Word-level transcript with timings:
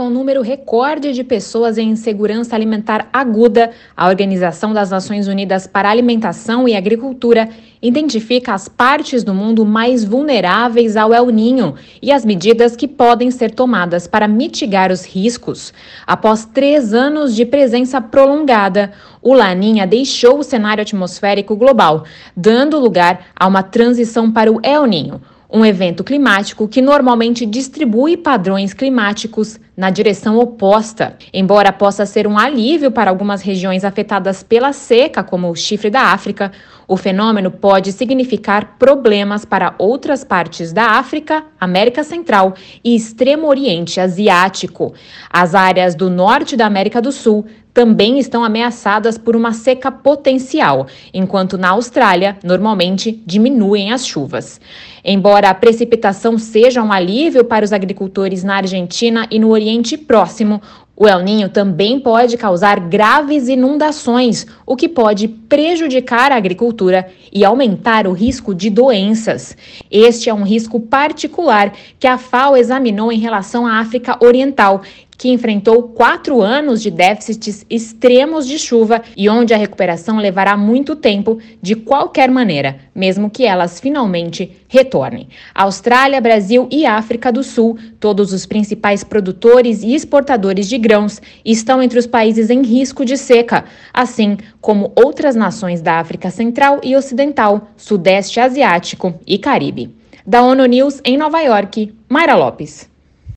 Com 0.00 0.06
um 0.06 0.10
número 0.10 0.40
recorde 0.40 1.12
de 1.12 1.22
pessoas 1.22 1.76
em 1.76 1.90
insegurança 1.90 2.56
alimentar 2.56 3.10
aguda, 3.12 3.70
a 3.94 4.08
Organização 4.08 4.72
das 4.72 4.88
Nações 4.88 5.28
Unidas 5.28 5.66
para 5.66 5.90
Alimentação 5.90 6.66
e 6.66 6.74
Agricultura 6.74 7.50
identifica 7.82 8.54
as 8.54 8.66
partes 8.66 9.22
do 9.22 9.34
mundo 9.34 9.66
mais 9.66 10.02
vulneráveis 10.02 10.96
ao 10.96 11.12
El 11.12 11.26
Ninho 11.26 11.74
e 12.00 12.10
as 12.10 12.24
medidas 12.24 12.74
que 12.74 12.88
podem 12.88 13.30
ser 13.30 13.50
tomadas 13.50 14.06
para 14.06 14.26
mitigar 14.26 14.90
os 14.90 15.04
riscos. 15.04 15.70
Após 16.06 16.46
três 16.46 16.94
anos 16.94 17.36
de 17.36 17.44
presença 17.44 18.00
prolongada, 18.00 18.92
o 19.20 19.34
Laninha 19.34 19.86
deixou 19.86 20.38
o 20.38 20.42
cenário 20.42 20.80
atmosférico 20.80 21.54
global, 21.54 22.04
dando 22.34 22.80
lugar 22.80 23.26
a 23.38 23.46
uma 23.46 23.62
transição 23.62 24.32
para 24.32 24.50
o 24.50 24.62
El 24.62 24.86
Ninho 24.86 25.20
um 25.52 25.64
evento 25.64 26.04
climático 26.04 26.68
que 26.68 26.80
normalmente 26.80 27.44
distribui 27.44 28.16
padrões 28.16 28.72
climáticos 28.72 29.58
na 29.80 29.88
direção 29.88 30.38
oposta. 30.38 31.16
Embora 31.32 31.72
possa 31.72 32.04
ser 32.04 32.26
um 32.26 32.38
alívio 32.38 32.90
para 32.90 33.08
algumas 33.08 33.40
regiões 33.40 33.82
afetadas 33.82 34.42
pela 34.42 34.74
seca, 34.74 35.24
como 35.24 35.50
o 35.50 35.56
chifre 35.56 35.88
da 35.88 36.02
África, 36.12 36.52
o 36.86 36.98
fenômeno 36.98 37.50
pode 37.50 37.90
significar 37.90 38.76
problemas 38.78 39.46
para 39.46 39.74
outras 39.78 40.22
partes 40.22 40.70
da 40.70 40.98
África, 40.98 41.44
América 41.58 42.04
Central 42.04 42.52
e 42.84 42.94
Extremo 42.94 43.46
Oriente 43.46 43.98
Asiático. 43.98 44.92
As 45.30 45.54
áreas 45.54 45.94
do 45.94 46.10
norte 46.10 46.58
da 46.58 46.66
América 46.66 47.00
do 47.00 47.10
Sul 47.10 47.46
também 47.72 48.18
estão 48.18 48.44
ameaçadas 48.44 49.16
por 49.16 49.36
uma 49.36 49.52
seca 49.52 49.90
potencial, 49.92 50.88
enquanto 51.14 51.56
na 51.56 51.70
Austrália, 51.70 52.36
normalmente, 52.42 53.22
diminuem 53.24 53.92
as 53.92 54.04
chuvas. 54.04 54.60
Embora 55.04 55.48
a 55.48 55.54
precipitação 55.54 56.36
seja 56.36 56.82
um 56.82 56.92
alívio 56.92 57.44
para 57.44 57.64
os 57.64 57.72
agricultores 57.72 58.42
na 58.42 58.56
Argentina 58.56 59.26
e 59.30 59.38
no 59.38 59.50
Oriente 59.50 59.69
Próximo, 60.06 60.60
o 61.02 61.08
El 61.08 61.20
Ninho 61.20 61.48
também 61.48 61.98
pode 61.98 62.36
causar 62.36 62.78
graves 62.78 63.48
inundações, 63.48 64.46
o 64.66 64.76
que 64.76 64.86
pode 64.86 65.28
prejudicar 65.28 66.30
a 66.30 66.36
agricultura 66.36 67.08
e 67.32 67.42
aumentar 67.42 68.06
o 68.06 68.12
risco 68.12 68.54
de 68.54 68.68
doenças. 68.68 69.56
Este 69.90 70.28
é 70.28 70.34
um 70.34 70.42
risco 70.42 70.78
particular 70.78 71.72
que 71.98 72.06
a 72.06 72.18
FAO 72.18 72.54
examinou 72.54 73.10
em 73.10 73.18
relação 73.18 73.66
à 73.66 73.78
África 73.78 74.18
Oriental, 74.22 74.82
que 75.20 75.28
enfrentou 75.28 75.82
quatro 75.82 76.40
anos 76.40 76.80
de 76.80 76.90
déficits 76.90 77.66
extremos 77.68 78.46
de 78.46 78.58
chuva 78.58 79.02
e 79.14 79.28
onde 79.28 79.52
a 79.52 79.56
recuperação 79.58 80.16
levará 80.16 80.56
muito 80.56 80.96
tempo 80.96 81.38
de 81.60 81.74
qualquer 81.74 82.30
maneira, 82.30 82.78
mesmo 82.94 83.28
que 83.28 83.44
elas 83.44 83.78
finalmente 83.78 84.56
retornem. 84.66 85.28
Austrália, 85.54 86.22
Brasil 86.22 86.66
e 86.72 86.86
África 86.86 87.30
do 87.30 87.42
Sul, 87.42 87.76
todos 88.00 88.32
os 88.32 88.46
principais 88.46 89.04
produtores 89.04 89.82
e 89.82 89.94
exportadores 89.94 90.66
de 90.66 90.78
grãos, 90.78 91.20
estão 91.44 91.82
entre 91.82 91.98
os 91.98 92.06
países 92.06 92.48
em 92.48 92.62
risco 92.62 93.04
de 93.04 93.18
seca, 93.18 93.66
assim 93.92 94.38
como 94.58 94.90
outras 94.96 95.36
nações 95.36 95.82
da 95.82 95.98
África 95.98 96.30
Central 96.30 96.80
e 96.82 96.96
Ocidental, 96.96 97.68
Sudeste 97.76 98.40
Asiático 98.40 99.12
e 99.26 99.36
Caribe. 99.36 99.94
Da 100.26 100.42
ONU 100.42 100.64
News 100.64 100.98
em 101.04 101.18
Nova 101.18 101.42
York, 101.42 101.92
Mayra 102.08 102.36
Lopes. 102.36 102.89